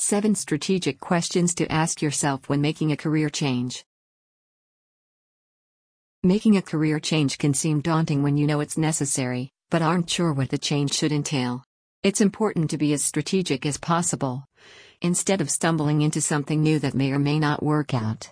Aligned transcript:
7 0.00 0.36
Strategic 0.36 1.00
Questions 1.00 1.56
to 1.56 1.70
Ask 1.72 2.00
Yourself 2.00 2.48
When 2.48 2.60
Making 2.60 2.92
a 2.92 2.96
Career 2.96 3.28
Change. 3.28 3.84
Making 6.22 6.56
a 6.56 6.62
career 6.62 7.00
change 7.00 7.36
can 7.36 7.52
seem 7.52 7.80
daunting 7.80 8.22
when 8.22 8.36
you 8.36 8.46
know 8.46 8.60
it's 8.60 8.78
necessary, 8.78 9.50
but 9.70 9.82
aren't 9.82 10.08
sure 10.08 10.32
what 10.32 10.50
the 10.50 10.56
change 10.56 10.94
should 10.94 11.10
entail. 11.10 11.64
It's 12.04 12.20
important 12.20 12.70
to 12.70 12.78
be 12.78 12.92
as 12.92 13.02
strategic 13.02 13.66
as 13.66 13.76
possible, 13.76 14.44
instead 15.02 15.40
of 15.40 15.50
stumbling 15.50 16.02
into 16.02 16.20
something 16.20 16.62
new 16.62 16.78
that 16.78 16.94
may 16.94 17.10
or 17.10 17.18
may 17.18 17.40
not 17.40 17.60
work 17.60 17.92
out. 17.92 18.30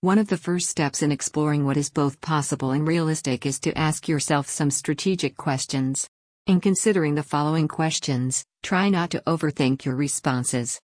One 0.00 0.18
of 0.18 0.26
the 0.26 0.36
first 0.36 0.68
steps 0.68 1.00
in 1.00 1.12
exploring 1.12 1.64
what 1.64 1.76
is 1.76 1.90
both 1.90 2.20
possible 2.20 2.72
and 2.72 2.88
realistic 2.88 3.46
is 3.46 3.60
to 3.60 3.78
ask 3.78 4.08
yourself 4.08 4.48
some 4.48 4.72
strategic 4.72 5.36
questions. 5.36 6.08
In 6.50 6.60
considering 6.60 7.14
the 7.14 7.22
following 7.22 7.68
questions, 7.68 8.44
try 8.64 8.88
not 8.88 9.10
to 9.10 9.22
overthink 9.24 9.84
your 9.84 9.94
responses. 9.94 10.80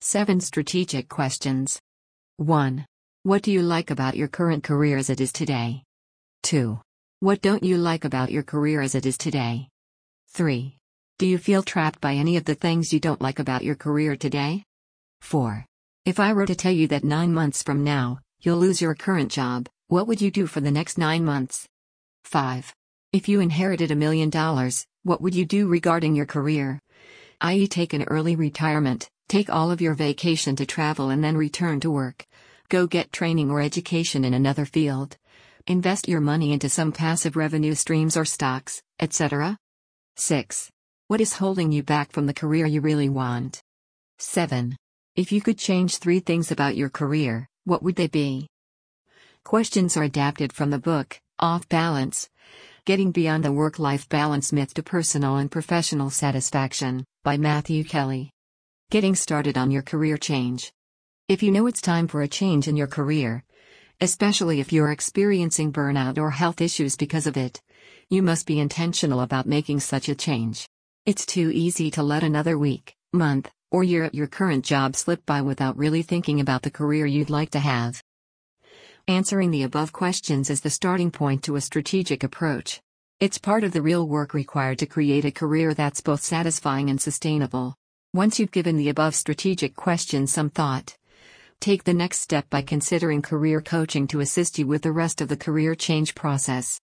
7 0.00 0.40
Strategic 0.40 1.08
Questions 1.08 1.78
1. 2.38 2.84
What 3.22 3.42
do 3.42 3.52
you 3.52 3.62
like 3.62 3.92
about 3.92 4.16
your 4.16 4.26
current 4.26 4.64
career 4.64 4.96
as 4.96 5.10
it 5.10 5.20
is 5.20 5.30
today? 5.30 5.84
2. 6.42 6.80
What 7.20 7.42
don't 7.42 7.62
you 7.62 7.76
like 7.76 8.04
about 8.04 8.32
your 8.32 8.42
career 8.42 8.80
as 8.80 8.96
it 8.96 9.06
is 9.06 9.16
today? 9.16 9.68
3. 10.30 10.76
Do 11.20 11.26
you 11.28 11.38
feel 11.38 11.62
trapped 11.62 12.00
by 12.00 12.14
any 12.14 12.36
of 12.36 12.44
the 12.44 12.56
things 12.56 12.92
you 12.92 12.98
don't 12.98 13.22
like 13.22 13.38
about 13.38 13.62
your 13.62 13.76
career 13.76 14.16
today? 14.16 14.64
4. 15.20 15.64
If 16.04 16.18
I 16.18 16.32
were 16.32 16.46
to 16.46 16.56
tell 16.56 16.72
you 16.72 16.88
that 16.88 17.04
nine 17.04 17.32
months 17.32 17.62
from 17.62 17.84
now, 17.84 18.18
you'll 18.40 18.58
lose 18.58 18.82
your 18.82 18.96
current 18.96 19.30
job, 19.30 19.68
what 19.86 20.08
would 20.08 20.20
you 20.20 20.32
do 20.32 20.48
for 20.48 20.60
the 20.60 20.72
next 20.72 20.98
nine 20.98 21.24
months? 21.24 21.68
5. 22.24 22.74
If 23.12 23.28
you 23.28 23.38
inherited 23.38 23.92
a 23.92 23.94
million 23.94 24.28
dollars, 24.28 24.84
what 25.04 25.20
would 25.20 25.34
you 25.34 25.44
do 25.44 25.68
regarding 25.68 26.16
your 26.16 26.26
career? 26.26 26.80
i.e., 27.42 27.68
take 27.68 27.92
an 27.92 28.04
early 28.04 28.34
retirement, 28.36 29.10
take 29.28 29.50
all 29.50 29.70
of 29.70 29.82
your 29.82 29.92
vacation 29.92 30.56
to 30.56 30.64
travel 30.64 31.10
and 31.10 31.22
then 31.22 31.36
return 31.36 31.78
to 31.78 31.90
work. 31.90 32.26
Go 32.70 32.86
get 32.86 33.12
training 33.12 33.50
or 33.50 33.60
education 33.60 34.24
in 34.24 34.32
another 34.32 34.64
field. 34.64 35.18
Invest 35.66 36.08
your 36.08 36.22
money 36.22 36.54
into 36.54 36.70
some 36.70 36.90
passive 36.90 37.36
revenue 37.36 37.74
streams 37.74 38.16
or 38.16 38.24
stocks, 38.24 38.82
etc. 38.98 39.58
6. 40.16 40.70
What 41.08 41.20
is 41.20 41.34
holding 41.34 41.70
you 41.70 41.82
back 41.82 42.10
from 42.10 42.24
the 42.24 42.34
career 42.34 42.64
you 42.64 42.80
really 42.80 43.10
want? 43.10 43.62
7. 44.18 44.74
If 45.16 45.32
you 45.32 45.42
could 45.42 45.58
change 45.58 45.98
three 45.98 46.20
things 46.20 46.50
about 46.50 46.76
your 46.76 46.88
career, 46.88 47.46
what 47.64 47.82
would 47.82 47.96
they 47.96 48.08
be? 48.08 48.48
Questions 49.44 49.98
are 49.98 50.02
adapted 50.02 50.50
from 50.50 50.70
the 50.70 50.78
book, 50.78 51.20
Off 51.38 51.68
Balance 51.68 52.30
Getting 52.86 53.12
Beyond 53.12 53.42
the 53.42 53.50
Work 53.50 53.78
Life 53.78 54.06
Balance 54.10 54.52
Myth 54.52 54.74
to 54.74 54.82
Personal 54.82 55.36
and 55.36 55.50
Professional 55.50 56.10
Satisfaction, 56.10 57.02
by 57.22 57.38
Matthew 57.38 57.82
Kelly. 57.82 58.30
Getting 58.90 59.14
started 59.14 59.56
on 59.56 59.70
your 59.70 59.80
career 59.80 60.18
change. 60.18 60.70
If 61.26 61.42
you 61.42 61.50
know 61.50 61.66
it's 61.66 61.80
time 61.80 62.08
for 62.08 62.20
a 62.20 62.28
change 62.28 62.68
in 62.68 62.76
your 62.76 62.86
career, 62.86 63.42
especially 64.02 64.60
if 64.60 64.70
you're 64.70 64.92
experiencing 64.92 65.72
burnout 65.72 66.18
or 66.18 66.30
health 66.30 66.60
issues 66.60 66.94
because 66.94 67.26
of 67.26 67.38
it, 67.38 67.58
you 68.10 68.22
must 68.22 68.46
be 68.46 68.60
intentional 68.60 69.22
about 69.22 69.46
making 69.46 69.80
such 69.80 70.10
a 70.10 70.14
change. 70.14 70.68
It's 71.06 71.24
too 71.24 71.50
easy 71.54 71.90
to 71.92 72.02
let 72.02 72.22
another 72.22 72.58
week, 72.58 72.94
month, 73.14 73.50
or 73.70 73.82
year 73.82 74.04
at 74.04 74.14
your 74.14 74.26
current 74.26 74.62
job 74.62 74.94
slip 74.94 75.24
by 75.24 75.40
without 75.40 75.78
really 75.78 76.02
thinking 76.02 76.38
about 76.38 76.60
the 76.60 76.70
career 76.70 77.06
you'd 77.06 77.30
like 77.30 77.52
to 77.52 77.60
have. 77.60 78.02
Answering 79.08 79.50
the 79.50 79.64
above 79.64 79.92
questions 79.92 80.50
is 80.50 80.60
the 80.62 80.70
starting 80.70 81.10
point 81.10 81.42
to 81.44 81.56
a 81.56 81.60
strategic 81.60 82.22
approach. 82.24 82.80
It's 83.20 83.38
part 83.38 83.64
of 83.64 83.72
the 83.72 83.82
real 83.82 84.08
work 84.08 84.34
required 84.34 84.78
to 84.78 84.86
create 84.86 85.24
a 85.24 85.30
career 85.30 85.74
that's 85.74 86.00
both 86.00 86.22
satisfying 86.22 86.90
and 86.90 87.00
sustainable. 87.00 87.74
Once 88.12 88.38
you've 88.38 88.50
given 88.50 88.76
the 88.76 88.88
above 88.88 89.14
strategic 89.14 89.76
questions 89.76 90.32
some 90.32 90.50
thought, 90.50 90.96
take 91.60 91.84
the 91.84 91.94
next 91.94 92.20
step 92.20 92.48
by 92.50 92.62
considering 92.62 93.22
career 93.22 93.60
coaching 93.60 94.06
to 94.06 94.20
assist 94.20 94.58
you 94.58 94.66
with 94.66 94.82
the 94.82 94.92
rest 94.92 95.20
of 95.20 95.28
the 95.28 95.36
career 95.36 95.74
change 95.74 96.14
process. 96.14 96.80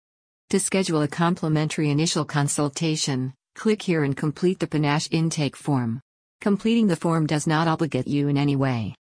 To 0.51 0.59
schedule 0.61 1.03
a 1.03 1.09
complimentary 1.09 1.91
initial 1.91 2.25
consultation, 2.25 3.35
Click 3.57 3.81
here 3.81 4.05
and 4.05 4.15
complete 4.15 4.59
the 4.61 4.67
paNASH 4.67 5.09
intake 5.11 5.57
form. 5.57 5.99
Completing 6.43 6.89
the 6.89 6.97
form 6.97 7.27
does 7.27 7.47
not 7.47 7.67
obligate 7.67 8.07
you 8.07 8.29
in 8.29 8.37
any 8.37 8.55
way. 8.55 8.95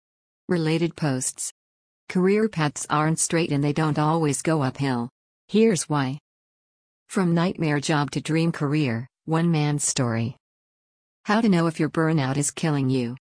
Related 0.46 0.94
posts 0.94 1.50
Career 2.12 2.46
paths 2.46 2.86
aren't 2.90 3.18
straight 3.18 3.52
and 3.52 3.64
they 3.64 3.72
don't 3.72 3.98
always 3.98 4.42
go 4.42 4.60
uphill. 4.60 5.08
Here's 5.48 5.88
why. 5.88 6.18
From 7.08 7.32
nightmare 7.32 7.80
job 7.80 8.10
to 8.10 8.20
dream 8.20 8.52
career, 8.52 9.08
one 9.24 9.50
man's 9.50 9.84
story. 9.84 10.36
How 11.24 11.40
to 11.40 11.48
know 11.48 11.68
if 11.68 11.80
your 11.80 11.88
burnout 11.88 12.36
is 12.36 12.50
killing 12.50 12.90
you. 12.90 13.16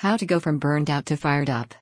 How 0.00 0.18
to 0.18 0.26
go 0.26 0.38
from 0.38 0.58
burned 0.58 0.90
out 0.90 1.06
to 1.06 1.16
fired 1.16 1.48
up. 1.48 1.74